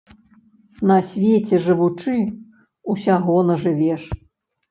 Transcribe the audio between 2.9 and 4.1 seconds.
усяго нажывеш.